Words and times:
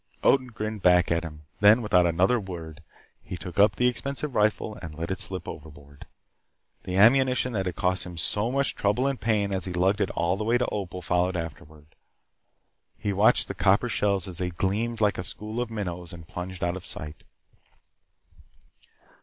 Odin 0.23 0.47
grinned 0.47 0.81
back 0.81 1.11
at 1.11 1.23
him. 1.23 1.43
Then, 1.59 1.83
without 1.83 2.07
another 2.07 2.39
word, 2.39 2.81
he 3.21 3.37
took 3.37 3.59
up 3.59 3.75
the 3.75 3.85
expensive 3.87 4.33
rifle 4.33 4.75
and 4.81 4.95
let 4.97 5.11
it 5.11 5.21
slip 5.21 5.47
overboard. 5.47 6.07
The 6.85 6.97
ammunition 6.97 7.53
that 7.53 7.71
cost 7.75 8.03
him 8.03 8.17
so 8.17 8.51
much 8.51 8.73
trouble 8.73 9.05
and 9.05 9.21
pain 9.21 9.53
as 9.53 9.65
he 9.65 9.73
lugged 9.73 10.01
it 10.01 10.09
all 10.15 10.37
the 10.37 10.43
way 10.43 10.57
to 10.57 10.67
Opal 10.71 11.03
followed 11.03 11.37
after. 11.37 11.67
He 12.97 13.13
watched 13.13 13.47
the 13.47 13.53
copper 13.53 13.89
shells 13.89 14.27
as 14.27 14.39
they 14.39 14.49
gleamed 14.49 15.01
like 15.01 15.19
a 15.19 15.23
school 15.23 15.61
of 15.61 15.69
minnows 15.69 16.13
and 16.13 16.27
plunged 16.27 16.63
out 16.63 16.75
of 16.75 16.83
sight. 16.83 17.23